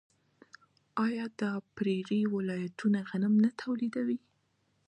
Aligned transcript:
آیا 1.05 1.25
د 1.39 1.41
پریري 1.75 2.21
ولایتونه 2.35 2.99
غنم 3.09 3.33
نه 3.43 3.49
تولیدوي؟ 3.61 4.19